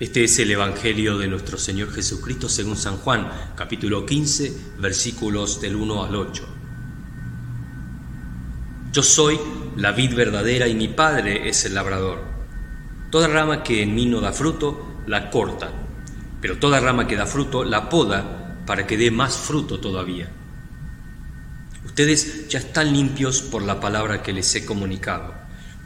Este 0.00 0.22
es 0.22 0.38
el 0.38 0.52
Evangelio 0.52 1.18
de 1.18 1.26
nuestro 1.26 1.58
Señor 1.58 1.92
Jesucristo 1.92 2.48
según 2.48 2.76
San 2.76 2.98
Juan, 2.98 3.32
capítulo 3.56 4.06
15, 4.06 4.76
versículos 4.78 5.60
del 5.60 5.74
1 5.74 6.04
al 6.04 6.14
8. 6.14 6.48
Yo 8.92 9.02
soy 9.02 9.40
la 9.74 9.90
vid 9.90 10.14
verdadera 10.14 10.68
y 10.68 10.76
mi 10.76 10.86
Padre 10.86 11.48
es 11.48 11.64
el 11.64 11.74
labrador. 11.74 12.22
Toda 13.10 13.26
rama 13.26 13.64
que 13.64 13.82
en 13.82 13.92
mí 13.92 14.06
no 14.06 14.20
da 14.20 14.32
fruto, 14.32 15.02
la 15.08 15.30
corta, 15.30 15.72
pero 16.40 16.58
toda 16.58 16.78
rama 16.78 17.08
que 17.08 17.16
da 17.16 17.26
fruto, 17.26 17.64
la 17.64 17.88
poda 17.88 18.62
para 18.66 18.86
que 18.86 18.96
dé 18.96 19.10
más 19.10 19.36
fruto 19.36 19.80
todavía. 19.80 20.30
Ustedes 21.84 22.46
ya 22.46 22.60
están 22.60 22.92
limpios 22.92 23.42
por 23.42 23.62
la 23.62 23.80
palabra 23.80 24.22
que 24.22 24.32
les 24.32 24.54
he 24.54 24.64
comunicado. 24.64 25.34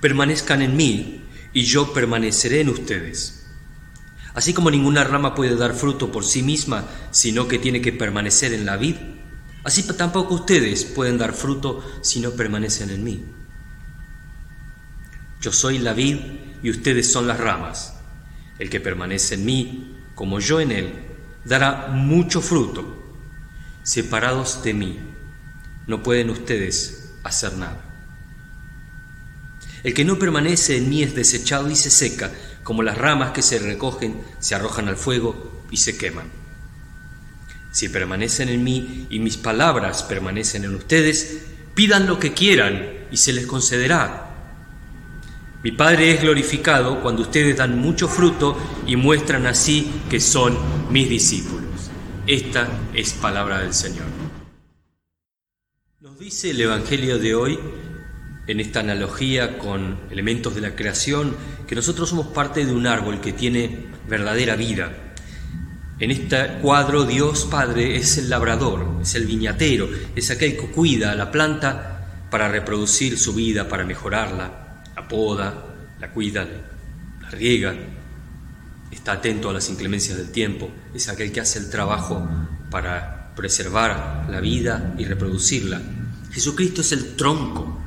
Permanezcan 0.02 0.60
en 0.60 0.76
mí 0.76 1.24
y 1.54 1.62
yo 1.62 1.94
permaneceré 1.94 2.60
en 2.60 2.68
ustedes. 2.68 3.41
Así 4.34 4.54
como 4.54 4.70
ninguna 4.70 5.04
rama 5.04 5.34
puede 5.34 5.56
dar 5.56 5.74
fruto 5.74 6.10
por 6.10 6.24
sí 6.24 6.42
misma, 6.42 6.86
sino 7.10 7.48
que 7.48 7.58
tiene 7.58 7.82
que 7.82 7.92
permanecer 7.92 8.54
en 8.54 8.64
la 8.64 8.76
vid, 8.76 8.96
así 9.64 9.82
tampoco 9.82 10.34
ustedes 10.34 10.84
pueden 10.84 11.18
dar 11.18 11.34
fruto 11.34 11.84
si 12.02 12.20
no 12.20 12.30
permanecen 12.30 12.90
en 12.90 13.04
mí. 13.04 13.24
Yo 15.40 15.52
soy 15.52 15.78
la 15.78 15.92
vid 15.92 16.18
y 16.62 16.70
ustedes 16.70 17.10
son 17.10 17.26
las 17.26 17.38
ramas. 17.38 17.94
El 18.58 18.70
que 18.70 18.80
permanece 18.80 19.34
en 19.34 19.44
mí, 19.44 19.96
como 20.14 20.38
yo 20.38 20.60
en 20.60 20.70
él, 20.70 20.92
dará 21.44 21.88
mucho 21.88 22.40
fruto. 22.40 22.98
Separados 23.82 24.62
de 24.62 24.74
mí, 24.74 25.00
no 25.86 26.02
pueden 26.02 26.30
ustedes 26.30 27.14
hacer 27.24 27.54
nada. 27.54 27.92
El 29.82 29.94
que 29.94 30.04
no 30.04 30.18
permanece 30.18 30.76
en 30.76 30.88
mí 30.88 31.02
es 31.02 31.14
desechado 31.14 31.68
y 31.68 31.74
se 31.74 31.90
seca, 31.90 32.30
como 32.62 32.82
las 32.82 32.98
ramas 32.98 33.32
que 33.32 33.42
se 33.42 33.58
recogen, 33.58 34.22
se 34.38 34.54
arrojan 34.54 34.88
al 34.88 34.96
fuego 34.96 35.62
y 35.70 35.78
se 35.78 35.96
queman. 35.96 36.30
Si 37.72 37.88
permanecen 37.88 38.48
en 38.48 38.62
mí 38.62 39.06
y 39.10 39.18
mis 39.18 39.36
palabras 39.36 40.02
permanecen 40.02 40.64
en 40.64 40.74
ustedes, 40.74 41.44
pidan 41.74 42.06
lo 42.06 42.18
que 42.18 42.32
quieran 42.32 43.06
y 43.10 43.16
se 43.16 43.32
les 43.32 43.46
concederá. 43.46 44.28
Mi 45.62 45.72
Padre 45.72 46.12
es 46.12 46.20
glorificado 46.20 47.00
cuando 47.00 47.22
ustedes 47.22 47.56
dan 47.56 47.78
mucho 47.78 48.08
fruto 48.08 48.58
y 48.86 48.96
muestran 48.96 49.46
así 49.46 49.90
que 50.10 50.20
son 50.20 50.58
mis 50.90 51.08
discípulos. 51.08 51.62
Esta 52.26 52.68
es 52.94 53.12
palabra 53.14 53.60
del 53.60 53.72
Señor. 53.72 54.06
Nos 56.00 56.18
dice 56.18 56.50
el 56.50 56.60
Evangelio 56.60 57.18
de 57.18 57.34
hoy 57.34 57.58
en 58.46 58.60
esta 58.60 58.80
analogía 58.80 59.58
con 59.58 60.00
elementos 60.10 60.54
de 60.54 60.60
la 60.60 60.74
creación, 60.74 61.36
que 61.66 61.74
nosotros 61.74 62.08
somos 62.08 62.28
parte 62.28 62.66
de 62.66 62.72
un 62.72 62.86
árbol 62.86 63.20
que 63.20 63.32
tiene 63.32 63.86
verdadera 64.08 64.56
vida. 64.56 64.92
En 65.98 66.10
este 66.10 66.58
cuadro 66.60 67.04
Dios 67.04 67.46
Padre 67.50 67.96
es 67.96 68.18
el 68.18 68.28
labrador, 68.28 68.98
es 69.02 69.14
el 69.14 69.26
viñatero, 69.26 69.88
es 70.16 70.30
aquel 70.30 70.56
que 70.56 70.66
cuida 70.66 71.12
a 71.12 71.14
la 71.14 71.30
planta 71.30 72.26
para 72.30 72.48
reproducir 72.48 73.18
su 73.18 73.34
vida, 73.34 73.68
para 73.68 73.84
mejorarla, 73.84 74.82
la 74.96 75.08
poda, 75.08 75.66
la 76.00 76.10
cuida, 76.10 76.46
la 77.20 77.30
riega, 77.30 77.74
está 78.90 79.12
atento 79.12 79.50
a 79.50 79.52
las 79.52 79.68
inclemencias 79.68 80.18
del 80.18 80.30
tiempo, 80.30 80.70
es 80.94 81.08
aquel 81.08 81.32
que 81.32 81.40
hace 81.40 81.58
el 81.58 81.70
trabajo 81.70 82.28
para 82.70 83.32
preservar 83.34 84.26
la 84.28 84.40
vida 84.40 84.94
y 84.98 85.04
reproducirla. 85.04 85.80
Jesucristo 86.32 86.80
es 86.80 86.92
el 86.92 87.16
tronco, 87.16 87.81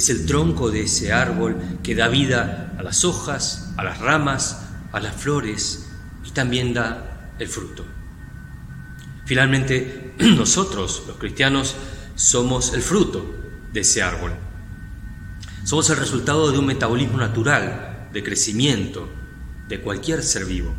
es 0.00 0.08
el 0.08 0.24
tronco 0.24 0.70
de 0.70 0.84
ese 0.84 1.12
árbol 1.12 1.58
que 1.82 1.94
da 1.94 2.08
vida 2.08 2.74
a 2.78 2.82
las 2.82 3.04
hojas, 3.04 3.74
a 3.76 3.84
las 3.84 3.98
ramas, 3.98 4.62
a 4.92 5.00
las 5.00 5.14
flores 5.14 5.90
y 6.24 6.30
también 6.30 6.72
da 6.72 7.34
el 7.38 7.48
fruto. 7.48 7.84
Finalmente, 9.26 10.14
nosotros, 10.18 11.04
los 11.06 11.18
cristianos, 11.18 11.76
somos 12.14 12.72
el 12.72 12.80
fruto 12.80 13.34
de 13.74 13.80
ese 13.80 14.00
árbol. 14.00 14.32
Somos 15.64 15.90
el 15.90 15.98
resultado 15.98 16.50
de 16.50 16.58
un 16.58 16.64
metabolismo 16.64 17.18
natural, 17.18 18.08
de 18.10 18.22
crecimiento, 18.22 19.06
de 19.68 19.82
cualquier 19.82 20.22
ser 20.22 20.46
vivo. 20.46 20.74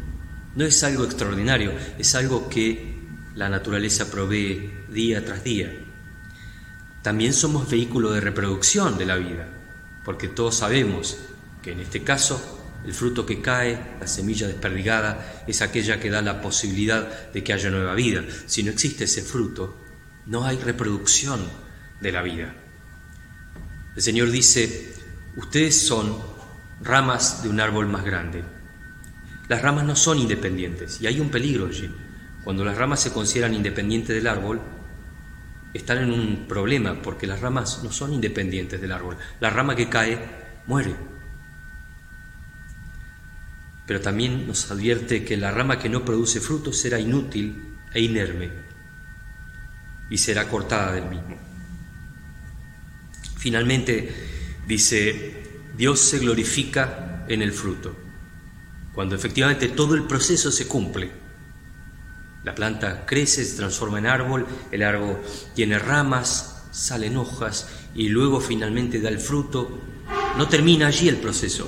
No 0.56 0.66
es 0.66 0.84
algo 0.84 1.06
extraordinario, 1.06 1.74
es 2.00 2.16
algo 2.16 2.50
que 2.50 2.98
la 3.36 3.50
naturaleza 3.50 4.10
provee 4.10 4.72
día 4.90 5.24
tras 5.24 5.44
día. 5.44 5.81
También 7.02 7.34
somos 7.34 7.70
vehículo 7.70 8.12
de 8.12 8.22
reproducción 8.22 8.98
de 8.98 9.06
la 9.06 9.16
vida, 9.16 9.48
porque 10.06 10.28
todos 10.28 10.56
sabemos 10.56 11.18
que 11.62 11.72
en 11.72 11.80
este 11.80 12.04
caso 12.04 12.60
el 12.86 12.94
fruto 12.94 13.26
que 13.26 13.42
cae, 13.42 13.98
la 14.00 14.08
semilla 14.08 14.48
desperdigada, 14.48 15.44
es 15.48 15.62
aquella 15.62 16.00
que 16.00 16.10
da 16.10 16.22
la 16.22 16.42
posibilidad 16.42 17.32
de 17.32 17.44
que 17.44 17.54
haya 17.54 17.70
nueva 17.70 17.94
vida. 17.94 18.24
Si 18.48 18.64
no 18.64 18.72
existe 18.72 19.04
ese 19.04 19.22
fruto, 19.22 19.78
no 20.26 20.46
hay 20.46 20.58
reproducción 20.58 21.42
de 22.00 22.12
la 22.12 22.22
vida. 22.22 22.56
El 23.96 24.02
Señor 24.02 24.32
dice, 24.32 24.94
ustedes 25.36 25.86
son 25.86 26.18
ramas 26.82 27.44
de 27.44 27.50
un 27.50 27.60
árbol 27.60 27.88
más 27.88 28.04
grande. 28.04 28.44
Las 29.48 29.62
ramas 29.62 29.86
no 29.86 29.96
son 29.96 30.18
independientes 30.18 31.02
y 31.02 31.08
hay 31.08 31.20
un 31.20 31.30
peligro 31.30 31.68
allí. 31.68 31.94
Cuando 32.44 32.66
las 32.66 32.78
ramas 32.78 33.02
se 33.02 33.12
consideran 33.12 33.54
independientes 33.54 34.16
del 34.16 34.28
árbol, 34.28 34.60
están 35.74 36.00
en 36.00 36.12
un 36.12 36.48
problema 36.48 37.02
porque 37.02 37.28
las 37.28 37.40
ramas 37.40 37.82
no 37.84 37.92
son 37.92 38.14
independientes 38.14 38.82
del 38.82 38.92
árbol. 38.92 39.18
La 39.40 39.50
rama 39.50 39.76
que 39.76 39.90
cae 39.90 40.20
muere. 40.68 40.96
Pero 43.86 44.02
también 44.02 44.48
nos 44.48 44.70
advierte 44.72 45.24
que 45.24 45.38
la 45.38 45.52
rama 45.52 45.80
que 45.80 45.90
no 45.90 46.06
produce 46.06 46.40
fruto 46.40 46.74
será 46.74 47.00
inútil 47.00 47.78
e 47.94 48.02
inerme 48.02 48.52
y 50.10 50.18
será 50.18 50.48
cortada 50.48 50.94
del 50.94 51.06
mismo. 51.06 51.38
Finalmente 53.38 54.14
dice, 54.68 55.64
Dios 55.76 56.00
se 56.00 56.20
glorifica 56.20 57.26
en 57.28 57.42
el 57.42 57.54
fruto, 57.54 57.96
cuando 58.94 59.16
efectivamente 59.16 59.70
todo 59.70 59.96
el 59.96 60.04
proceso 60.04 60.52
se 60.52 60.68
cumple 60.68 61.21
la 62.44 62.56
planta 62.56 63.06
crece, 63.06 63.46
se 63.46 63.56
transforma 63.56 64.00
en 64.00 64.08
árbol, 64.08 64.48
el 64.72 64.84
árbol 64.84 65.18
tiene 65.54 65.78
ramas, 65.78 66.64
salen 66.72 67.18
hojas 67.18 67.68
y 67.94 68.10
luego 68.10 68.40
finalmente 68.40 69.00
da 69.00 69.10
el 69.10 69.20
fruto. 69.20 69.80
No 70.38 70.48
termina 70.48 70.88
allí 70.88 71.08
el 71.08 71.18
proceso, 71.18 71.68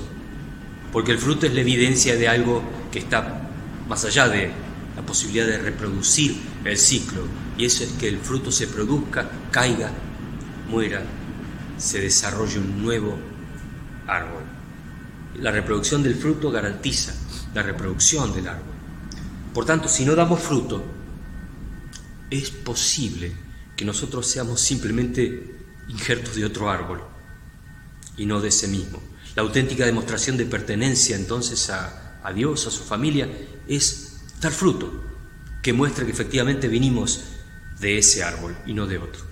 porque 0.92 1.12
el 1.12 1.18
fruto 1.18 1.46
es 1.46 1.54
la 1.54 1.60
evidencia 1.60 2.16
de 2.16 2.28
algo 2.28 2.62
que 2.90 2.98
está 3.00 3.50
más 3.88 4.04
allá 4.04 4.28
de 4.28 4.50
la 4.96 5.02
posibilidad 5.02 5.46
de 5.46 5.58
reproducir 5.58 6.36
el 6.64 6.78
ciclo, 6.78 7.22
y 7.56 7.66
eso 7.66 7.84
es 7.84 7.90
que 7.92 8.08
el 8.08 8.18
fruto 8.18 8.50
se 8.50 8.66
produzca, 8.66 9.28
caiga, 9.50 9.90
muera, 10.68 11.02
se 11.78 12.00
desarrolle 12.00 12.58
un 12.58 12.82
nuevo 12.82 13.16
árbol. 14.06 14.42
La 15.40 15.50
reproducción 15.50 16.02
del 16.02 16.14
fruto 16.14 16.50
garantiza 16.50 17.12
la 17.54 17.62
reproducción 17.62 18.32
del 18.32 18.48
árbol. 18.48 18.73
Por 19.54 19.64
tanto, 19.64 19.88
si 19.88 20.04
no 20.04 20.16
damos 20.16 20.40
fruto, 20.40 20.84
es 22.28 22.50
posible 22.50 23.32
que 23.76 23.84
nosotros 23.84 24.26
seamos 24.26 24.60
simplemente 24.60 25.54
injertos 25.88 26.34
de 26.34 26.44
otro 26.44 26.68
árbol 26.68 27.04
y 28.16 28.26
no 28.26 28.40
de 28.40 28.48
ese 28.48 28.66
mismo. 28.66 29.00
La 29.36 29.42
auténtica 29.42 29.86
demostración 29.86 30.36
de 30.36 30.46
pertenencia 30.46 31.14
entonces 31.14 31.70
a, 31.70 32.32
Dios, 32.34 32.66
a 32.66 32.70
su 32.72 32.82
familia, 32.82 33.28
es 33.68 34.22
dar 34.40 34.52
fruto, 34.52 35.04
que 35.62 35.72
muestre 35.72 36.04
que 36.04 36.12
efectivamente 36.12 36.66
vinimos 36.66 37.22
de 37.78 37.98
ese 37.98 38.24
árbol 38.24 38.56
y 38.66 38.74
no 38.74 38.88
de 38.88 38.98
otro. 38.98 39.22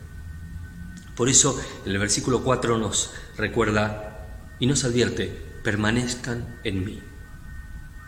Por 1.16 1.28
eso 1.28 1.60
en 1.84 1.90
el 1.90 1.98
versículo 1.98 2.44
4 2.44 2.78
nos 2.78 3.10
recuerda 3.36 4.28
y 4.60 4.66
nos 4.66 4.84
advierte, 4.84 5.26
permanezcan 5.64 6.60
en 6.62 6.84
mí 6.84 7.11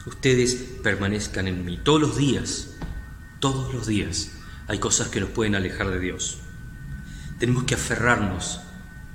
ustedes 0.07 0.55
permanezcan 0.83 1.49
en 1.49 1.65
mí. 1.65 1.79
Todos 1.83 2.01
los 2.01 2.17
días, 2.17 2.71
todos 3.41 3.73
los 3.75 3.87
días 3.87 4.31
hay 4.67 4.79
cosas 4.79 5.09
que 5.09 5.21
nos 5.21 5.31
pueden 5.31 5.55
alejar 5.55 5.91
de 5.91 6.01
Dios. 6.01 6.39
Tenemos 7.39 7.65
que 7.65 7.75
aferrarnos 7.75 8.61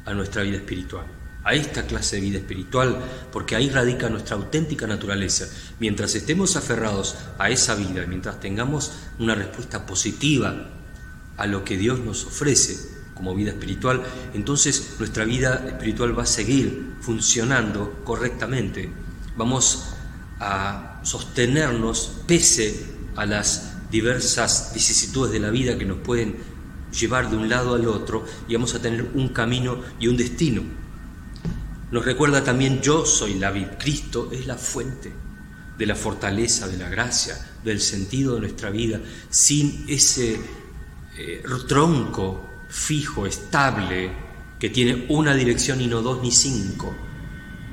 a 0.05 0.13
nuestra 0.13 0.43
vida 0.43 0.57
espiritual, 0.57 1.05
a 1.43 1.53
esta 1.53 1.85
clase 1.85 2.17
de 2.17 2.21
vida 2.23 2.37
espiritual, 2.39 2.99
porque 3.31 3.55
ahí 3.55 3.69
radica 3.69 4.09
nuestra 4.09 4.35
auténtica 4.35 4.87
naturaleza. 4.87 5.47
Mientras 5.79 6.15
estemos 6.15 6.55
aferrados 6.55 7.15
a 7.37 7.49
esa 7.49 7.75
vida, 7.75 8.05
mientras 8.07 8.39
tengamos 8.39 8.91
una 9.19 9.35
respuesta 9.35 9.85
positiva 9.85 10.69
a 11.37 11.47
lo 11.47 11.63
que 11.63 11.77
Dios 11.77 11.99
nos 11.99 12.25
ofrece 12.25 12.77
como 13.13 13.35
vida 13.35 13.51
espiritual, 13.51 14.03
entonces 14.33 14.95
nuestra 14.97 15.25
vida 15.25 15.63
espiritual 15.67 16.17
va 16.17 16.23
a 16.23 16.27
seguir 16.27 16.95
funcionando 17.01 18.01
correctamente. 18.03 18.89
Vamos 19.35 19.88
a 20.39 21.01
sostenernos 21.03 22.21
pese 22.25 22.85
a 23.15 23.25
las 23.25 23.89
diversas 23.91 24.71
vicisitudes 24.73 25.31
de 25.31 25.39
la 25.39 25.49
vida 25.49 25.77
que 25.77 25.85
nos 25.85 25.99
pueden 25.99 26.37
llevar 26.97 27.29
de 27.29 27.37
un 27.37 27.49
lado 27.49 27.75
al 27.75 27.87
otro 27.87 28.25
y 28.47 28.53
vamos 28.53 28.73
a 28.75 28.81
tener 28.81 29.09
un 29.13 29.29
camino 29.29 29.81
y 29.99 30.07
un 30.07 30.17
destino. 30.17 30.63
Nos 31.91 32.05
recuerda 32.05 32.43
también 32.43 32.81
yo 32.81 33.05
soy 33.05 33.35
la 33.35 33.51
vid, 33.51 33.67
Cristo 33.77 34.29
es 34.31 34.45
la 34.47 34.57
fuente. 34.57 35.11
de 35.79 35.85
la 35.85 35.95
fortaleza, 35.95 36.67
de 36.67 36.75
la 36.75 36.89
gracia, 36.89 37.37
del 37.63 37.79
sentido 37.79 38.35
de 38.35 38.41
nuestra 38.41 38.69
vida, 38.69 38.99
sin 39.29 39.85
ese 39.87 40.37
eh, 41.17 41.41
tronco 41.69 42.45
fijo, 42.67 43.25
estable, 43.25 44.11
que 44.59 44.69
tiene 44.69 45.05
una 45.07 45.33
dirección 45.33 45.79
y 45.79 45.87
no 45.87 46.01
dos 46.01 46.21
ni 46.21 46.33
cinco. 46.33 46.93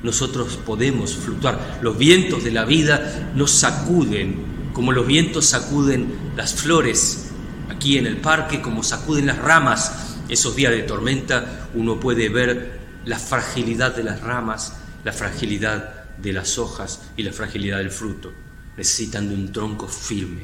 Nosotros 0.03 0.57
podemos 0.65 1.15
fluctuar. 1.15 1.79
Los 1.81 1.97
vientos 1.97 2.43
de 2.43 2.51
la 2.51 2.65
vida 2.65 3.31
nos 3.35 3.51
sacuden, 3.51 4.71
como 4.73 4.91
los 4.91 5.07
vientos 5.07 5.45
sacuden 5.47 6.31
las 6.35 6.53
flores 6.53 7.31
aquí 7.69 7.97
en 7.97 8.05
el 8.05 8.17
parque, 8.17 8.61
como 8.61 8.83
sacuden 8.83 9.25
las 9.25 9.39
ramas. 9.39 10.15
Esos 10.29 10.55
días 10.55 10.71
de 10.71 10.83
tormenta 10.83 11.69
uno 11.73 11.99
puede 11.99 12.29
ver 12.29 12.79
la 13.05 13.17
fragilidad 13.17 13.95
de 13.95 14.03
las 14.03 14.21
ramas, 14.21 14.73
la 15.03 15.13
fragilidad 15.13 16.05
de 16.17 16.33
las 16.33 16.57
hojas 16.57 17.01
y 17.15 17.23
la 17.23 17.31
fragilidad 17.31 17.77
del 17.77 17.91
fruto. 17.91 18.31
Necesitan 18.75 19.29
de 19.29 19.35
un 19.35 19.51
tronco 19.51 19.87
firme, 19.87 20.43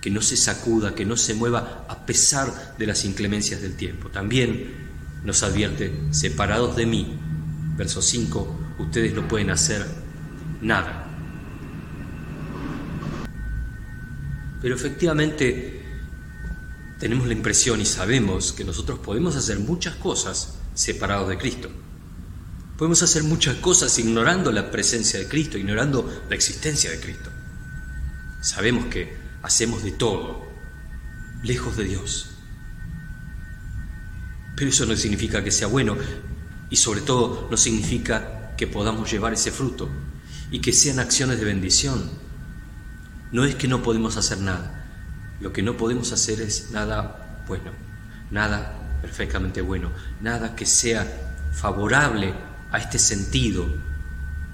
que 0.00 0.10
no 0.10 0.22
se 0.22 0.36
sacuda, 0.36 0.94
que 0.94 1.04
no 1.04 1.16
se 1.16 1.34
mueva 1.34 1.84
a 1.88 2.06
pesar 2.06 2.76
de 2.78 2.86
las 2.86 3.04
inclemencias 3.04 3.60
del 3.60 3.76
tiempo. 3.76 4.08
También 4.08 4.90
nos 5.24 5.42
advierte, 5.42 5.92
separados 6.10 6.76
de 6.76 6.86
mí, 6.86 7.18
verso 7.76 8.00
5, 8.00 8.61
ustedes 8.78 9.14
no 9.14 9.26
pueden 9.28 9.50
hacer 9.50 9.86
nada. 10.60 11.08
Pero 14.60 14.74
efectivamente 14.76 15.82
tenemos 16.98 17.26
la 17.26 17.32
impresión 17.32 17.80
y 17.80 17.84
sabemos 17.84 18.52
que 18.52 18.64
nosotros 18.64 19.00
podemos 19.00 19.34
hacer 19.34 19.58
muchas 19.58 19.96
cosas 19.96 20.58
separados 20.74 21.28
de 21.28 21.38
Cristo. 21.38 21.68
Podemos 22.78 23.02
hacer 23.02 23.24
muchas 23.24 23.56
cosas 23.56 23.98
ignorando 23.98 24.52
la 24.52 24.70
presencia 24.70 25.18
de 25.18 25.28
Cristo, 25.28 25.58
ignorando 25.58 26.22
la 26.28 26.34
existencia 26.34 26.90
de 26.90 27.00
Cristo. 27.00 27.30
Sabemos 28.40 28.86
que 28.86 29.16
hacemos 29.42 29.82
de 29.82 29.92
todo 29.92 30.46
lejos 31.42 31.76
de 31.76 31.84
Dios. 31.84 32.30
Pero 34.56 34.70
eso 34.70 34.86
no 34.86 34.96
significa 34.96 35.42
que 35.42 35.50
sea 35.50 35.66
bueno 35.66 35.96
y 36.70 36.76
sobre 36.76 37.00
todo 37.00 37.48
no 37.50 37.56
significa 37.56 38.41
que 38.62 38.68
podamos 38.68 39.10
llevar 39.10 39.32
ese 39.32 39.50
fruto 39.50 39.88
y 40.52 40.60
que 40.60 40.72
sean 40.72 41.00
acciones 41.00 41.40
de 41.40 41.44
bendición. 41.44 42.00
No 43.32 43.44
es 43.44 43.56
que 43.56 43.66
no 43.66 43.82
podemos 43.82 44.16
hacer 44.16 44.38
nada. 44.38 44.86
Lo 45.40 45.52
que 45.52 45.62
no 45.62 45.76
podemos 45.76 46.12
hacer 46.12 46.40
es 46.40 46.70
nada 46.70 47.42
bueno, 47.48 47.72
nada 48.30 49.00
perfectamente 49.02 49.62
bueno, 49.62 49.90
nada 50.20 50.54
que 50.54 50.64
sea 50.64 51.04
favorable 51.52 52.32
a 52.70 52.78
este 52.78 53.00
sentido, 53.00 53.66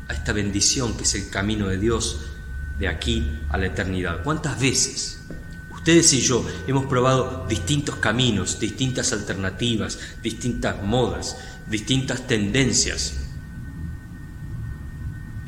a 0.08 0.14
esta 0.14 0.32
bendición 0.32 0.96
que 0.96 1.02
es 1.02 1.14
el 1.14 1.28
camino 1.28 1.68
de 1.68 1.76
Dios 1.76 2.30
de 2.78 2.88
aquí 2.88 3.40
a 3.50 3.58
la 3.58 3.66
eternidad. 3.66 4.22
¿Cuántas 4.22 4.58
veces 4.58 5.20
ustedes 5.70 6.10
y 6.14 6.22
yo 6.22 6.46
hemos 6.66 6.86
probado 6.86 7.44
distintos 7.46 7.96
caminos, 7.96 8.58
distintas 8.58 9.12
alternativas, 9.12 9.98
distintas 10.22 10.82
modas, 10.82 11.36
distintas 11.68 12.26
tendencias? 12.26 13.27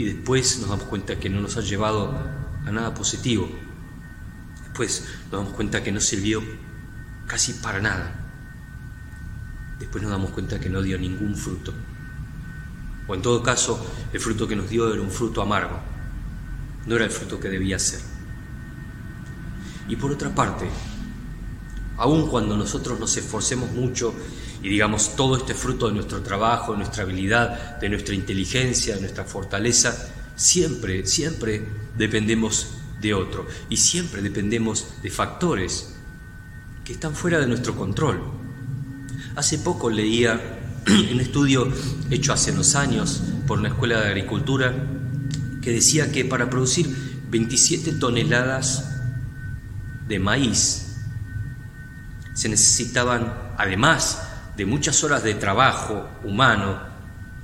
Y 0.00 0.04
después 0.04 0.58
nos 0.60 0.70
damos 0.70 0.86
cuenta 0.86 1.18
que 1.18 1.28
no 1.28 1.42
nos 1.42 1.58
ha 1.58 1.60
llevado 1.60 2.18
a 2.66 2.70
nada 2.70 2.94
positivo. 2.94 3.50
Después 4.64 5.06
nos 5.24 5.32
damos 5.32 5.52
cuenta 5.52 5.82
que 5.82 5.92
no 5.92 6.00
sirvió 6.00 6.42
casi 7.26 7.52
para 7.54 7.80
nada. 7.80 8.32
Después 9.78 10.02
nos 10.02 10.10
damos 10.10 10.30
cuenta 10.30 10.58
que 10.58 10.70
no 10.70 10.80
dio 10.80 10.98
ningún 10.98 11.36
fruto 11.36 11.74
o 13.10 13.14
en 13.16 13.22
todo 13.22 13.42
caso 13.42 13.84
el 14.12 14.20
fruto 14.20 14.46
que 14.46 14.54
nos 14.54 14.70
dio 14.70 14.92
era 14.92 15.02
un 15.02 15.10
fruto 15.10 15.42
amargo, 15.42 15.80
no 16.86 16.94
era 16.94 17.04
el 17.04 17.10
fruto 17.10 17.40
que 17.40 17.48
debía 17.48 17.76
ser. 17.76 18.00
Y 19.88 19.96
por 19.96 20.12
otra 20.12 20.32
parte, 20.32 20.70
aun 22.00 22.28
cuando 22.28 22.56
nosotros 22.56 22.98
nos 22.98 23.14
esforcemos 23.18 23.70
mucho 23.72 24.14
y 24.62 24.70
digamos 24.70 25.16
todo 25.16 25.36
este 25.36 25.52
fruto 25.52 25.86
de 25.86 25.92
nuestro 25.92 26.22
trabajo, 26.22 26.72
de 26.72 26.78
nuestra 26.78 27.02
habilidad, 27.02 27.78
de 27.78 27.90
nuestra 27.90 28.14
inteligencia, 28.14 28.94
de 28.94 29.02
nuestra 29.02 29.24
fortaleza, 29.24 30.10
siempre, 30.34 31.06
siempre 31.06 31.62
dependemos 31.98 32.68
de 33.02 33.12
otro 33.12 33.46
y 33.68 33.76
siempre 33.76 34.22
dependemos 34.22 34.86
de 35.02 35.10
factores 35.10 35.94
que 36.84 36.94
están 36.94 37.14
fuera 37.14 37.38
de 37.38 37.46
nuestro 37.46 37.76
control. 37.76 38.22
Hace 39.36 39.58
poco 39.58 39.90
leía 39.90 40.58
un 41.12 41.20
estudio 41.20 41.70
hecho 42.10 42.32
hace 42.32 42.52
unos 42.52 42.76
años 42.76 43.22
por 43.46 43.58
una 43.58 43.68
escuela 43.68 44.00
de 44.00 44.08
agricultura 44.08 44.74
que 45.60 45.70
decía 45.70 46.10
que 46.10 46.24
para 46.24 46.48
producir 46.48 46.88
27 47.28 47.92
toneladas 47.92 48.88
de 50.08 50.18
maíz 50.18 50.89
se 52.34 52.48
necesitaban, 52.48 53.54
además 53.56 54.28
de 54.56 54.66
muchas 54.66 55.02
horas 55.04 55.22
de 55.22 55.34
trabajo 55.34 56.08
humano, 56.24 56.80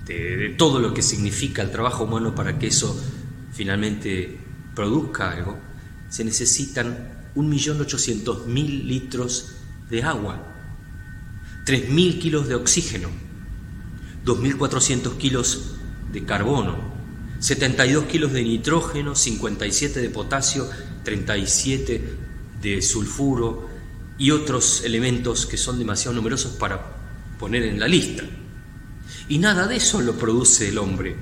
de, 0.04 0.54
todo 0.56 0.80
lo 0.80 0.94
que 0.94 1.02
significa 1.02 1.62
el 1.62 1.70
trabajo 1.70 2.04
humano 2.04 2.34
para 2.34 2.58
que 2.58 2.68
eso 2.68 3.00
finalmente 3.52 4.38
produzca 4.74 5.30
algo, 5.30 5.58
se 6.08 6.24
necesitan 6.24 7.30
1.800.000 7.34 8.84
litros 8.84 9.56
de 9.90 10.02
agua, 10.02 10.42
3.000 11.64 12.18
kilos 12.18 12.48
de 12.48 12.54
oxígeno, 12.54 13.08
2.400 14.24 15.16
kilos 15.16 15.76
de 16.12 16.24
carbono, 16.24 16.96
72 17.40 18.04
kilos 18.06 18.32
de 18.32 18.42
nitrógeno, 18.42 19.14
57 19.14 20.00
de 20.00 20.10
potasio, 20.10 20.68
37 21.04 22.18
de 22.60 22.82
sulfuro 22.82 23.75
y 24.18 24.30
otros 24.30 24.82
elementos 24.84 25.46
que 25.46 25.56
son 25.56 25.78
demasiado 25.78 26.14
numerosos 26.14 26.52
para 26.52 26.80
poner 27.38 27.64
en 27.64 27.78
la 27.78 27.88
lista. 27.88 28.24
Y 29.28 29.38
nada 29.38 29.66
de 29.66 29.76
eso 29.76 30.00
lo 30.00 30.14
produce 30.14 30.68
el 30.68 30.78
hombre. 30.78 31.16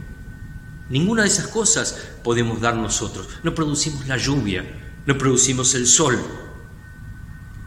Ninguna 0.91 1.23
de 1.23 1.29
esas 1.29 1.49
cosas 1.49 1.99
podemos 2.23 2.61
dar 2.61 2.76
nosotros. 2.76 3.29
No 3.43 3.55
producimos 3.55 4.06
la 4.06 4.17
lluvia, 4.17 4.64
no 5.06 5.17
producimos 5.17 5.75
el 5.75 5.87
sol. 5.87 6.19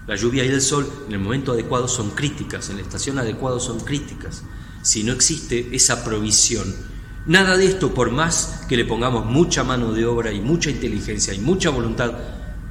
La 0.05 0.15
lluvia 0.15 0.45
y 0.45 0.49
el 0.49 0.61
sol 0.61 0.87
en 1.07 1.13
el 1.13 1.19
momento 1.19 1.51
adecuado 1.51 1.87
son 1.87 2.11
críticas, 2.11 2.69
en 2.69 2.77
la 2.77 2.83
estación 2.83 3.19
adecuada 3.19 3.59
son 3.59 3.79
críticas 3.79 4.43
si 4.87 5.03
no 5.03 5.11
existe 5.11 5.75
esa 5.75 6.05
provisión. 6.05 6.73
Nada 7.25 7.57
de 7.57 7.65
esto, 7.65 7.93
por 7.93 8.09
más 8.09 8.65
que 8.69 8.77
le 8.77 8.85
pongamos 8.85 9.25
mucha 9.25 9.65
mano 9.65 9.91
de 9.91 10.05
obra 10.05 10.31
y 10.31 10.39
mucha 10.39 10.69
inteligencia 10.69 11.33
y 11.33 11.39
mucha 11.39 11.69
voluntad, 11.71 12.13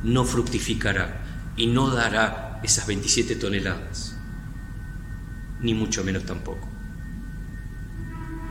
no 0.02 0.24
fructificará 0.24 1.52
y 1.58 1.66
no 1.66 1.90
dará 1.90 2.45
esas 2.62 2.86
27 2.86 3.36
toneladas, 3.36 4.16
ni 5.60 5.74
mucho 5.74 6.04
menos 6.04 6.24
tampoco. 6.24 6.68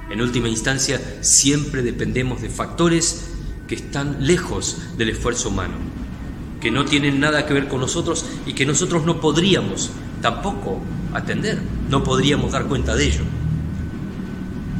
En 0.09 0.21
última 0.21 0.49
instancia, 0.49 1.01
siempre 1.21 1.81
dependemos 1.81 2.41
de 2.41 2.49
factores 2.49 3.31
que 3.67 3.75
están 3.75 4.25
lejos 4.25 4.77
del 4.97 5.09
esfuerzo 5.09 5.49
humano, 5.49 5.75
que 6.61 6.71
no 6.71 6.85
tienen 6.85 7.19
nada 7.19 7.45
que 7.45 7.53
ver 7.53 7.67
con 7.67 7.81
nosotros 7.81 8.25
y 8.45 8.53
que 8.53 8.65
nosotros 8.65 9.05
no 9.05 9.19
podríamos 9.19 9.89
tampoco 10.21 10.81
atender, 11.13 11.59
no 11.89 12.03
podríamos 12.03 12.51
dar 12.51 12.67
cuenta 12.67 12.95
de 12.95 13.05
ello. 13.05 13.23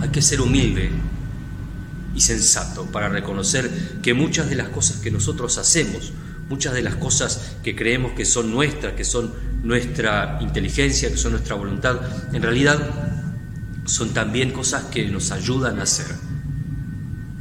Hay 0.01 0.10
que 0.10 0.22
ser 0.22 0.41
humilde 0.41 0.91
y 2.15 2.22
sensato 2.22 2.86
para 2.86 3.10
reconocer 3.10 4.00
que 4.01 4.13
muchas 4.13 4.50
de 4.50 4.55
las 4.55 4.70
cosas 4.70 4.98
que 4.98 5.12
nosotros 5.12 5.58
hacemos, 5.58 6.13
muchas 6.50 6.74
de 6.74 6.82
las 6.82 6.96
cosas 6.96 7.56
que 7.64 7.75
creemos 7.75 8.14
que 8.14 8.25
son 8.25 8.52
nuestras, 8.52 8.94
que 8.94 9.04
son 9.04 9.34
nuestra 9.64 10.38
inteligencia, 10.42 11.10
que 11.10 11.18
son 11.18 11.32
nuestra 11.32 11.56
voluntad, 11.56 12.00
en 12.34 12.42
realidad 12.42 12.80
son 13.86 14.14
también 14.14 14.52
cosas 14.52 14.86
que 14.86 15.08
nos 15.08 15.32
ayudan 15.32 15.80
a 15.80 15.84
hacer. 15.84 16.08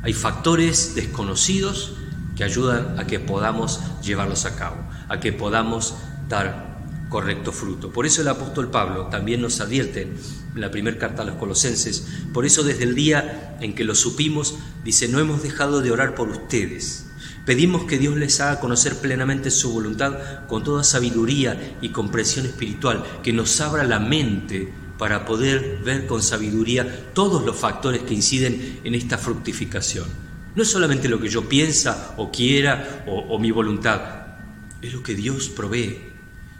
Hay 0.02 0.12
factores 0.12 0.94
desconocidos 0.94 1.94
que 2.36 2.44
ayudan 2.44 2.98
a 2.98 3.06
que 3.06 3.20
podamos 3.20 3.80
llevarlos 4.02 4.44
a 4.44 4.56
cabo, 4.56 4.76
a 5.08 5.20
que 5.20 5.32
podamos 5.32 5.94
dar 6.28 6.74
correcto 7.08 7.52
fruto. 7.52 7.90
Por 7.90 8.06
eso 8.06 8.22
el 8.22 8.28
apóstol 8.28 8.70
Pablo 8.70 9.06
también 9.06 9.40
nos 9.40 9.60
advierte 9.60 10.02
en 10.02 10.60
la 10.60 10.70
primera 10.70 10.98
carta 10.98 11.22
a 11.22 11.24
los 11.24 11.36
colosenses, 11.36 12.06
por 12.32 12.44
eso 12.44 12.62
desde 12.62 12.84
el 12.84 12.94
día 12.94 13.56
en 13.60 13.74
que 13.74 13.84
lo 13.84 13.94
supimos, 13.94 14.56
dice, 14.84 15.08
no 15.08 15.20
hemos 15.20 15.42
dejado 15.42 15.80
de 15.80 15.90
orar 15.90 16.14
por 16.14 16.28
ustedes. 16.28 17.03
Pedimos 17.44 17.84
que 17.84 17.98
Dios 17.98 18.16
les 18.16 18.40
haga 18.40 18.60
conocer 18.60 18.96
plenamente 18.96 19.50
su 19.50 19.72
voluntad 19.72 20.46
con 20.46 20.64
toda 20.64 20.82
sabiduría 20.82 21.76
y 21.82 21.90
comprensión 21.90 22.46
espiritual, 22.46 23.04
que 23.22 23.32
nos 23.34 23.60
abra 23.60 23.84
la 23.84 24.00
mente 24.00 24.72
para 24.98 25.26
poder 25.26 25.80
ver 25.84 26.06
con 26.06 26.22
sabiduría 26.22 27.12
todos 27.12 27.44
los 27.44 27.56
factores 27.56 28.02
que 28.02 28.14
inciden 28.14 28.80
en 28.84 28.94
esta 28.94 29.18
fructificación. 29.18 30.06
No 30.54 30.62
es 30.62 30.70
solamente 30.70 31.08
lo 31.08 31.20
que 31.20 31.28
yo 31.28 31.48
piensa 31.48 32.14
o 32.16 32.30
quiera 32.30 33.04
o, 33.06 33.18
o 33.18 33.38
mi 33.38 33.50
voluntad, 33.50 34.00
es 34.80 34.92
lo 34.94 35.02
que 35.02 35.14
Dios 35.14 35.48
provee 35.48 36.14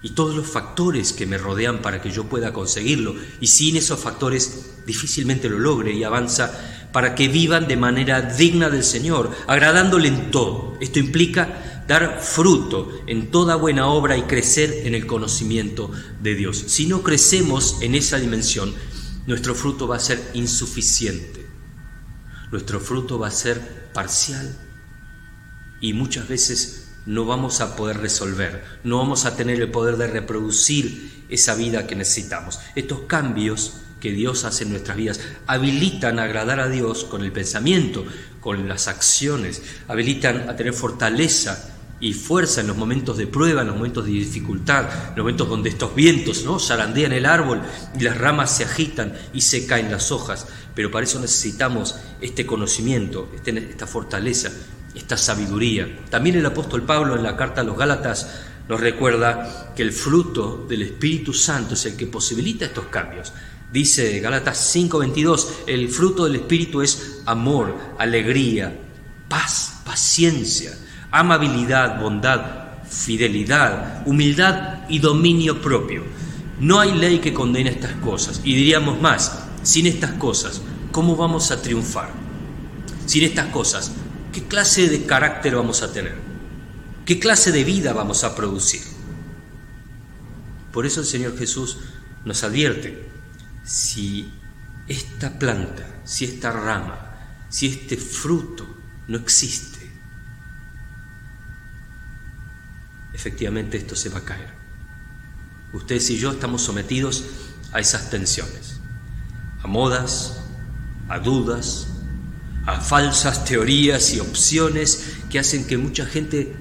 y 0.05 0.11
todos 0.11 0.37
los 0.37 0.47
factores 0.47 1.15
que 1.15 1.25
me 1.25 1.39
rodean 1.39 1.81
para 1.81 2.03
que 2.03 2.11
yo 2.11 2.25
pueda 2.25 2.53
conseguirlo. 2.53 3.15
Y 3.41 3.47
sin 3.47 3.77
esos 3.79 3.99
factores 3.99 4.75
difícilmente 4.87 5.49
lo 5.49 5.59
logre 5.59 5.95
y 5.95 6.05
avanza 6.05 6.74
para 6.95 7.17
que 7.17 7.27
vivan 7.27 7.67
de 7.67 7.77
manera 7.77 8.23
digna 8.23 8.71
del 8.71 8.85
Señor, 8.85 9.33
agradándole 9.49 10.07
en 10.07 10.31
todo. 10.31 10.79
Esto 10.81 11.01
implica 11.01 11.83
dar 11.89 12.21
fruto 12.23 12.89
en 13.09 13.33
toda 13.33 13.57
buena 13.57 13.89
obra 13.89 14.17
y 14.17 14.23
crecer 14.23 14.73
en 14.85 14.95
el 14.95 15.05
conocimiento 15.05 15.91
de 16.23 16.37
Dios. 16.37 16.57
Si 16.69 16.87
no 16.87 17.03
crecemos 17.03 17.79
en 17.81 17.97
esa 17.97 18.19
dimensión, 18.19 18.73
nuestro 19.27 19.57
fruto 19.57 19.89
va 19.89 19.97
a 19.97 19.99
ser 19.99 20.23
insuficiente, 20.35 21.45
nuestro 22.53 22.79
fruto 22.79 23.19
va 23.19 23.27
a 23.27 23.33
ser 23.33 23.91
parcial 23.93 24.57
y 25.81 25.95
muchas 25.95 26.29
veces 26.29 26.93
no 27.07 27.25
vamos 27.25 27.61
a 27.61 27.75
poder 27.75 27.99
resolver, 27.99 28.63
no 28.85 28.99
vamos 28.99 29.25
a 29.25 29.35
tener 29.35 29.61
el 29.61 29.73
poder 29.73 29.97
de 29.97 30.07
reproducir 30.07 31.25
esa 31.29 31.57
vida 31.57 31.89
que 31.89 31.97
necesitamos. 31.97 32.61
Estos 32.77 33.01
cambios 33.09 33.81
que 34.05 34.13
Dios 34.13 34.45
hace 34.45 34.65
en 34.65 34.71
nuestras 34.71 34.99
vidas 34.99 35.19
habilitan 35.47 36.19
a 36.19 36.25
agradar 36.25 36.61
a 36.61 36.69
Dios 36.69 37.05
con 37.05 37.25
el 37.25 37.33
pensamiento, 37.33 38.05
con 38.39 38.69
las 38.69 38.87
acciones, 38.87 39.63
habilitan 39.89 40.47
a 40.51 40.57
tener 40.57 40.75
fortaleza 40.75 41.71
y 42.01 42.13
fuerza 42.13 42.61
en 42.61 42.67
los 42.67 42.77
momentos 42.77 43.17
de 43.17 43.27
prueba, 43.27 43.63
en 43.63 43.69
los 43.69 43.77
momentos 43.77 44.05
de 44.05 44.11
dificultad, 44.11 44.83
en 44.83 45.17
los 45.17 45.25
momentos 45.25 45.49
donde 45.49 45.71
estos 45.71 45.95
vientos 45.95 46.45
¿no? 46.45 46.59
zarandean 46.59 47.13
el 47.13 47.25
árbol 47.25 47.63
y 47.99 48.03
las 48.03 48.19
ramas 48.19 48.55
se 48.55 48.65
agitan 48.65 49.15
y 49.33 49.41
se 49.41 49.67
caen 49.67 49.91
las 49.91 50.13
hojas. 50.13 50.49
Pero 50.75 50.91
para 50.91 51.05
eso 51.05 51.19
necesitamos 51.19 51.95
este 52.21 52.45
conocimiento, 52.45 53.33
este, 53.35 53.57
esta 53.57 53.87
fortaleza, 53.87 54.51
esta 54.95 55.17
sabiduría. 55.17 56.01
También 56.11 56.37
el 56.37 56.45
apóstol 56.45 56.83
Pablo 56.83 57.17
en 57.17 57.23
la 57.23 57.39
carta 57.39 57.63
a 57.63 57.65
los 57.65 57.79
Gálatas 57.79 58.29
nos 58.69 58.81
recuerda 58.83 59.73
que 59.75 59.83
el 59.83 59.93
fruto 59.93 60.67
del 60.69 60.83
Espíritu 60.83 61.33
Santo 61.33 61.73
es 61.73 61.87
el 61.87 61.97
que 61.97 62.07
posibilita 62.07 62.67
estos 62.67 62.85
cambios. 62.89 63.33
Dice 63.75 64.21
Gálatas 64.21 64.73
5:22, 64.73 65.49
el 65.67 65.89
fruto 65.89 66.27
del 66.27 66.37
Espíritu 66.37 66.81
es 66.81 67.23
amor, 67.27 67.77
alegría, 67.99 68.73
paz, 69.29 69.81
paciencia, 69.85 70.79
amabilidad, 71.11 72.01
bondad, 72.01 72.85
fidelidad, 72.89 74.07
humildad 74.07 74.89
y 74.89 75.01
dominio 75.01 75.61
propio. 75.61 76.05
No 76.61 76.79
hay 76.79 76.95
ley 76.95 77.19
que 77.19 77.35
condene 77.35 77.71
estas 77.71 77.97
cosas. 77.97 78.41
Y 78.45 78.55
diríamos 78.55 79.01
más, 79.01 79.41
sin 79.65 79.89
estas 79.89 80.13
cosas, 80.13 80.63
¿cómo 80.93 81.17
vamos 81.17 81.51
a 81.51 81.61
triunfar? 81.61 82.11
Sin 83.07 83.25
estas 83.25 83.47
cosas, 83.47 83.91
¿qué 84.33 84.45
clase 84.45 84.89
de 84.89 85.05
carácter 85.05 85.57
vamos 85.57 85.83
a 85.83 85.93
tener? 85.93 86.15
¿Qué 87.05 87.19
clase 87.19 87.51
de 87.51 87.65
vida 87.65 87.93
vamos 87.93 88.23
a 88.23 88.37
producir? 88.37 88.83
Por 90.73 90.87
eso 90.87 91.01
el 91.01 91.07
Señor 91.07 91.37
Jesús 91.37 91.79
nos 92.25 92.45
advierte, 92.45 93.14
si 93.65 94.33
esta 94.87 95.39
planta, 95.39 96.01
si 96.05 96.27
esta 96.27 96.53
rama, 96.53 96.99
si 97.49 97.67
este 97.67 97.97
fruto 97.97 98.67
no 99.09 99.19
existe, 99.19 99.91
efectivamente 103.13 103.79
esto 103.79 103.97
se 103.97 104.11
va 104.11 104.19
a 104.19 104.25
caer. 104.25 104.53
Ustedes 105.73 106.11
y 106.11 106.19
yo 106.19 106.33
estamos 106.33 106.63
sometidos 106.63 107.25
a 107.73 107.81
esas 107.81 108.11
tensiones, 108.11 108.81
a 109.63 109.67
modas, 109.67 110.41
a 111.09 111.19
dudas, 111.19 111.89
a 112.67 112.81
falsas 112.81 113.45
teorías 113.45 114.13
y 114.15 114.21
opciones 114.21 115.17
que 115.31 115.39
hacen 115.39 115.67
que 115.67 115.77
mucha 115.77 116.07
gente 116.07 116.55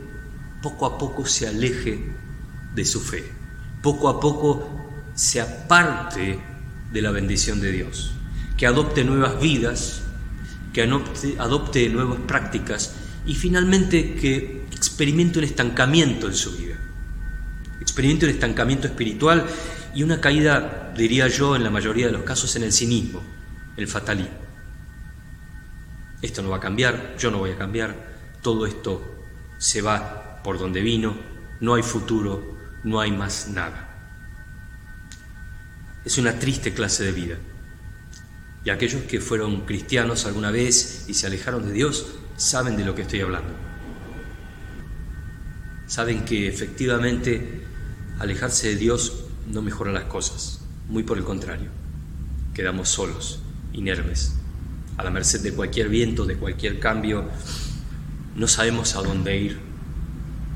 poco 0.62 0.86
a 0.86 0.98
poco 0.98 1.26
se 1.26 1.48
aleje 1.48 2.14
de 2.74 2.86
su 2.86 3.02
fe, 3.02 3.32
poco 3.82 4.10
a 4.10 4.20
poco 4.20 4.68
se 5.14 5.42
aparte 5.42 6.53
de 6.94 7.02
la 7.02 7.12
bendición 7.12 7.60
de 7.60 7.72
Dios, 7.72 8.12
que 8.56 8.68
adopte 8.68 9.04
nuevas 9.04 9.42
vidas, 9.42 10.04
que 10.72 10.84
adopte, 10.84 11.90
nuevas 11.90 12.20
prácticas 12.28 12.94
y 13.26 13.36
finalmente 13.36 14.16
que 14.16 14.66
experimente 14.72 15.40
un 15.40 15.46
estancamiento 15.46 16.28
en 16.28 16.36
su 16.36 16.56
vida, 16.56 16.76
experimente 17.82 18.26
un 18.26 18.32
estancamiento 18.32 18.88
espiritual 18.88 19.46
y 19.96 20.04
una 20.04 20.22
caída, 20.22 20.94
diría 20.96 21.28
yo, 21.28 21.56
en 21.56 21.64
la 21.64 21.70
mayoría 21.70 22.06
de 22.08 22.14
los 22.14 22.24
casos 22.24 22.56
en 22.56 22.64
el 22.64 22.72
cinismo, 22.72 23.22
el 23.76 23.88
fatalismo. 23.88 24.38
Esto 26.22 26.42
no 26.42 26.50
va 26.50 26.58
a 26.58 26.62
cambiar, 26.62 27.16
yo 27.18 27.32
no 27.32 27.40
voy 27.40 27.52
a 27.52 27.58
cambiar, 27.58 27.96
todo 28.42 28.66
esto 28.66 29.26
se 29.58 29.82
va 29.82 30.42
por 30.44 30.60
donde 30.60 30.82
vino, 30.82 31.16
no 31.60 31.76
hay 31.76 31.84
futuro, 31.84 32.58
no 32.84 33.00
hay 33.00 33.12
más 33.12 33.48
nada. 33.50 33.93
Es 36.06 36.18
una 36.18 36.38
triste 36.38 36.74
clase 36.74 37.04
de 37.04 37.12
vida. 37.12 37.38
Y 38.66 38.70
aquellos 38.70 39.04
que 39.04 39.20
fueron 39.20 39.62
cristianos 39.62 40.26
alguna 40.26 40.52
vez 40.52 41.06
y 41.08 41.14
se 41.14 41.28
alejaron 41.28 41.66
de 41.66 41.74
Dios 41.74 42.08
saben 42.36 42.78
de 42.78 42.86
lo 42.86 42.96
que 42.96 43.04
estoy 43.04 43.22
hablando. 43.22 43.54
Saben 45.88 46.26
que 46.26 46.48
efectivamente 46.48 47.62
alejarse 48.20 48.70
de 48.70 48.76
Dios 48.76 49.26
no 49.48 49.62
mejora 49.62 49.92
las 49.92 50.06
cosas, 50.06 50.62
muy 50.90 51.04
por 51.04 51.18
el 51.18 51.24
contrario. 51.24 51.70
Quedamos 52.54 52.90
solos, 52.90 53.42
inermes, 53.74 54.34
a 54.98 55.04
la 55.04 55.10
merced 55.10 55.42
de 55.42 55.54
cualquier 55.54 55.90
viento, 55.90 56.26
de 56.26 56.38
cualquier 56.38 56.80
cambio. 56.80 57.26
No 58.36 58.48
sabemos 58.48 58.96
a 58.96 59.02
dónde 59.02 59.38
ir, 59.38 59.60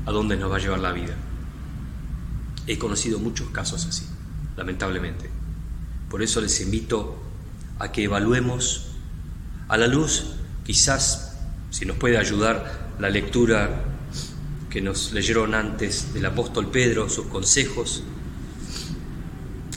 a 0.06 0.12
dónde 0.12 0.36
nos 0.36 0.50
va 0.50 0.56
a 0.56 0.60
llevar 0.60 0.80
la 0.80 0.92
vida. 0.92 1.14
He 2.66 2.78
conocido 2.78 3.18
muchos 3.18 3.48
casos 3.50 3.86
así, 3.86 4.06
lamentablemente. 4.56 5.37
Por 6.10 6.22
eso 6.22 6.40
les 6.40 6.60
invito 6.60 7.16
a 7.78 7.92
que 7.92 8.04
evaluemos 8.04 8.86
a 9.68 9.76
la 9.76 9.86
luz, 9.86 10.24
quizás, 10.64 11.36
si 11.70 11.84
nos 11.84 11.98
puede 11.98 12.16
ayudar 12.16 12.94
la 12.98 13.10
lectura 13.10 13.84
que 14.70 14.80
nos 14.80 15.12
leyeron 15.12 15.54
antes 15.54 16.14
del 16.14 16.24
apóstol 16.26 16.70
Pedro, 16.70 17.08
sus 17.08 17.26
consejos, 17.26 18.02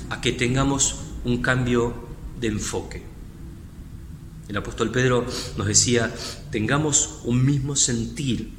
a 0.09 0.21
que 0.21 0.31
tengamos 0.31 0.95
un 1.25 1.41
cambio 1.41 2.07
de 2.39 2.47
enfoque. 2.47 3.03
El 4.47 4.57
apóstol 4.57 4.91
Pedro 4.91 5.25
nos 5.57 5.67
decía, 5.67 6.13
tengamos 6.50 7.19
un 7.23 7.45
mismo 7.45 7.75
sentir 7.75 8.53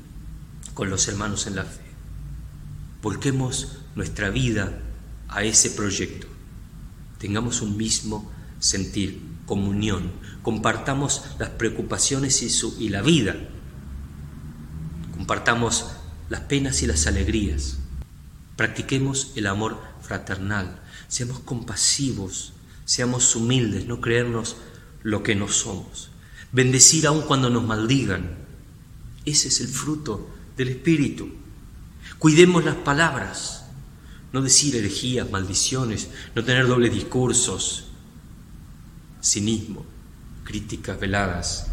con 0.75 0.91
los 0.91 1.09
hermanos 1.09 1.47
en 1.47 1.57
la 1.57 1.65
fe. 1.65 1.83
Volquemos 3.03 3.79
nuestra 3.95 4.31
vida 4.31 4.79
a 5.29 5.43
ese 5.45 5.71
proyecto 5.71 6.32
tengamos 7.23 7.63
un 7.63 7.77
mismo 7.77 8.29
sentir, 8.59 9.23
comunión, 9.47 10.11
compartamos 10.43 11.23
las 11.39 11.51
preocupaciones 11.51 12.43
y, 12.81 12.89
la 12.89 13.01
vida, 13.01 13.37
compartamos 15.17 15.87
las 16.29 16.41
penas 16.41 16.83
y 16.83 16.89
las 16.89 17.07
alegrías, 17.07 17.79
practiquemos 18.57 19.31
el 19.37 19.47
amor 19.47 19.81
fraternal, 20.01 20.81
seamos 21.07 21.39
compasivos, 21.39 22.55
seamos 22.87 23.37
humildes, 23.37 23.87
no 23.87 24.01
creernos 24.01 24.57
lo 25.05 25.23
que 25.23 25.37
no 25.37 25.47
somos, 25.47 26.11
bendecir 26.51 27.07
aun 27.07 27.23
cuando 27.23 27.51
nos 27.51 27.63
maldigan. 27.63 28.37
Ese 29.25 29.47
es 29.47 29.61
el 29.61 29.69
fruto 29.69 30.29
del 30.57 30.71
Espíritu. 30.71 31.29
Cuidemos 32.19 32.65
las 32.65 32.75
palabras 32.75 33.62
no 34.33 34.41
decir 34.41 34.77
herejías, 34.77 35.31
maldiciones, 35.31 36.09
no 36.35 36.45
tener 36.45 36.67
dobles 36.67 36.93
discursos, 36.93 37.89
cinismo, 39.23 39.85
críticas 40.45 40.99
veladas, 40.99 41.67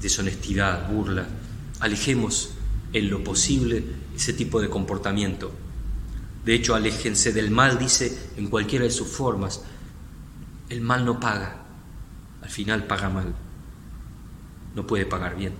deshonestidad, 0.00 0.90
burla. 0.90 1.26
Alejemos 1.80 2.50
en 2.92 3.10
lo 3.10 3.22
posible 3.22 3.84
ese 4.16 4.32
tipo 4.32 4.60
de 4.60 4.70
comportamiento. 4.70 5.52
De 6.44 6.54
hecho, 6.54 6.74
aléjense 6.74 7.32
del 7.32 7.50
mal, 7.50 7.78
dice, 7.78 8.30
en 8.36 8.48
cualquiera 8.48 8.84
de 8.84 8.90
sus 8.90 9.08
formas. 9.08 9.62
El 10.70 10.80
mal 10.80 11.04
no 11.04 11.20
paga, 11.20 11.64
al 12.42 12.48
final 12.48 12.86
paga 12.86 13.10
mal. 13.10 13.34
No 14.74 14.86
puede 14.86 15.04
pagar 15.04 15.36
bien. 15.36 15.52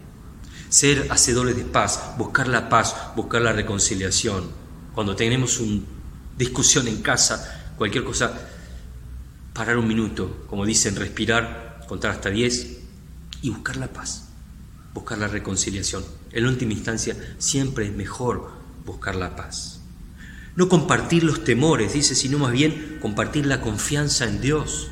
Ser 0.71 1.09
hacedores 1.11 1.57
de 1.57 1.65
paz, 1.65 2.15
buscar 2.17 2.49
la 2.49 2.69
paz, 2.69 2.97
buscar 3.15 3.43
la 3.43 3.53
reconciliación. 3.53 4.51
Cuando 4.95 5.17
tenemos 5.17 5.61
un 5.61 6.00
discusión 6.37 6.89
en 6.89 7.03
casa, 7.03 7.73
cualquier 7.77 8.05
cosa, 8.05 8.33
parar 9.53 9.77
un 9.77 9.89
minuto, 9.89 10.45
como 10.49 10.65
dicen, 10.65 10.97
respirar, 10.97 11.85
contar 11.89 12.13
hasta 12.13 12.31
10 12.31 12.79
y 13.43 13.51
buscar 13.51 13.77
la 13.77 13.89
paz, 13.89 14.29
buscar 14.95 15.19
la 15.19 15.29
reconciliación. 15.29 16.05
En 16.33 16.47
última 16.47 16.73
instancia, 16.73 17.17
siempre 17.39 17.87
es 17.87 17.93
mejor 17.93 18.53
buscar 18.85 19.17
la 19.17 19.37
paz. 19.37 19.81
No 20.57 20.69
compartir 20.69 21.25
los 21.25 21.45
temores, 21.45 21.93
dice, 21.93 22.15
sino 22.15 22.39
más 22.39 22.53
bien 22.53 22.99
compartir 23.01 23.47
la 23.47 23.61
confianza 23.61 24.27
en 24.27 24.41
Dios. 24.41 24.89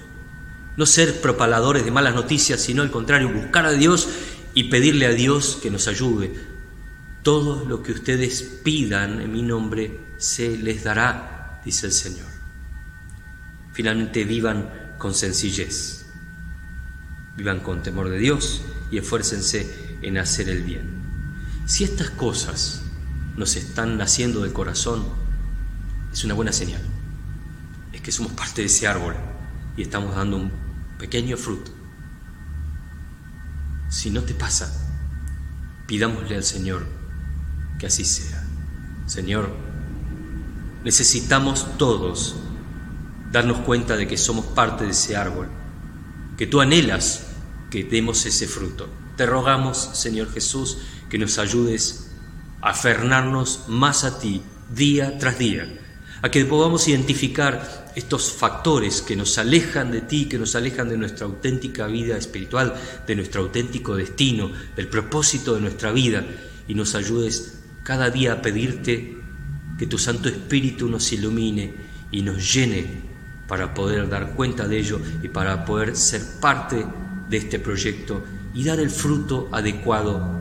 No 0.76 0.86
ser 0.86 1.20
propaladores 1.20 1.84
de 1.84 1.90
malas 1.90 2.14
noticias, 2.14 2.60
sino 2.60 2.82
al 2.82 2.90
contrario, 2.90 3.32
buscar 3.32 3.66
a 3.66 3.72
Dios 3.72 4.08
y 4.54 4.64
pedirle 4.64 5.06
a 5.06 5.10
Dios 5.10 5.58
que 5.60 5.70
nos 5.70 5.88
ayude. 5.88 6.32
Todo 7.22 7.64
lo 7.64 7.82
que 7.82 7.92
ustedes 7.92 8.42
pidan 8.42 9.20
en 9.20 9.32
mi 9.32 9.42
nombre 9.42 10.00
se 10.18 10.56
les 10.56 10.84
dará 10.84 11.60
dice 11.64 11.86
el 11.86 11.92
Señor. 11.92 12.26
Finalmente 13.72 14.24
vivan 14.24 14.94
con 14.98 15.14
sencillez. 15.14 16.06
vivan 17.36 17.60
con 17.60 17.84
temor 17.84 18.08
de 18.08 18.18
Dios 18.18 18.62
y 18.90 18.98
esfuércense 18.98 19.98
en 20.02 20.18
hacer 20.18 20.48
el 20.48 20.64
bien. 20.64 21.02
Si 21.66 21.84
estas 21.84 22.10
cosas 22.10 22.82
nos 23.36 23.54
están 23.54 23.96
naciendo 23.96 24.42
del 24.42 24.52
corazón, 24.52 25.04
es 26.12 26.24
una 26.24 26.34
buena 26.34 26.50
señal. 26.50 26.82
Es 27.92 28.00
que 28.00 28.10
somos 28.10 28.32
parte 28.32 28.62
de 28.62 28.66
ese 28.66 28.88
árbol 28.88 29.14
y 29.76 29.82
estamos 29.82 30.16
dando 30.16 30.36
un 30.36 30.50
pequeño 30.98 31.36
fruto. 31.36 31.70
Si 33.88 34.10
no 34.10 34.22
te 34.22 34.34
pasa, 34.34 34.72
pidámosle 35.86 36.34
al 36.34 36.44
Señor 36.44 36.97
que 37.78 37.86
así 37.86 38.04
sea. 38.04 38.44
Señor, 39.06 39.50
necesitamos 40.84 41.66
todos 41.78 42.36
darnos 43.30 43.58
cuenta 43.58 43.96
de 43.96 44.06
que 44.06 44.16
somos 44.16 44.46
parte 44.46 44.84
de 44.84 44.90
ese 44.90 45.16
árbol, 45.16 45.48
que 46.36 46.46
tú 46.46 46.60
anhelas 46.60 47.26
que 47.70 47.84
demos 47.84 48.24
ese 48.26 48.46
fruto. 48.46 48.88
Te 49.16 49.26
rogamos, 49.26 49.90
Señor 49.94 50.32
Jesús, 50.32 50.78
que 51.08 51.18
nos 51.18 51.38
ayudes 51.38 52.10
a 52.60 52.70
aferrarnos 52.70 53.64
más 53.68 54.04
a 54.04 54.18
ti 54.18 54.42
día 54.74 55.18
tras 55.18 55.38
día, 55.38 55.68
a 56.22 56.30
que 56.30 56.44
podamos 56.44 56.88
identificar 56.88 57.92
estos 57.94 58.32
factores 58.32 59.02
que 59.02 59.16
nos 59.16 59.38
alejan 59.38 59.90
de 59.90 60.00
ti, 60.00 60.26
que 60.26 60.38
nos 60.38 60.54
alejan 60.54 60.88
de 60.88 60.96
nuestra 60.96 61.26
auténtica 61.26 61.86
vida 61.86 62.16
espiritual, 62.16 62.74
de 63.06 63.16
nuestro 63.16 63.42
auténtico 63.42 63.96
destino, 63.96 64.50
del 64.76 64.88
propósito 64.88 65.54
de 65.54 65.60
nuestra 65.60 65.90
vida, 65.92 66.24
y 66.68 66.74
nos 66.74 66.94
ayudes 66.94 67.57
cada 67.82 68.10
día 68.10 68.34
a 68.34 68.42
pedirte 68.42 69.18
que 69.78 69.86
tu 69.86 69.98
Santo 69.98 70.28
Espíritu 70.28 70.88
nos 70.88 71.12
ilumine 71.12 71.74
y 72.10 72.22
nos 72.22 72.52
llene 72.52 73.08
para 73.46 73.74
poder 73.74 74.08
dar 74.08 74.34
cuenta 74.34 74.68
de 74.68 74.78
ello 74.78 75.00
y 75.22 75.28
para 75.28 75.64
poder 75.64 75.96
ser 75.96 76.22
parte 76.40 76.86
de 77.28 77.36
este 77.36 77.58
proyecto 77.58 78.24
y 78.54 78.64
dar 78.64 78.80
el 78.80 78.90
fruto 78.90 79.48
adecuado 79.52 80.40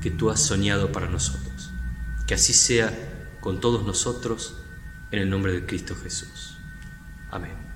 que 0.00 0.10
tú 0.10 0.30
has 0.30 0.40
soñado 0.40 0.90
para 0.92 1.08
nosotros. 1.08 1.70
Que 2.26 2.34
así 2.34 2.52
sea 2.52 2.92
con 3.40 3.60
todos 3.60 3.84
nosotros, 3.84 4.56
en 5.10 5.20
el 5.20 5.30
nombre 5.30 5.52
de 5.52 5.66
Cristo 5.66 5.94
Jesús. 5.94 6.56
Amén. 7.30 7.69